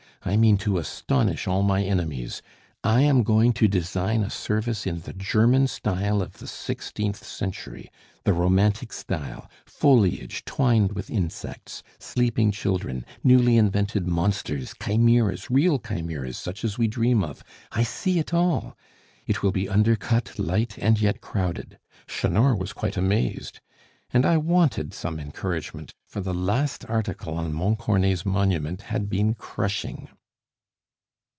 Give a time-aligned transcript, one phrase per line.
[0.23, 2.43] I mean to astonish all my enemies.
[2.83, 7.89] I am going to design a service in the German style of the sixteenth century;
[8.23, 16.37] the romantic style: foliage twined with insects, sleeping children, newly invented monsters, chimeras real chimeras,
[16.37, 17.43] such as we dream of!
[17.71, 18.77] I see it all!
[19.25, 21.79] It will be undercut, light, and yet crowded.
[22.05, 23.59] Chanor was quite amazed.
[24.13, 30.09] And I wanted some encouragement, for the last article on Montcornet's monument had been crushing."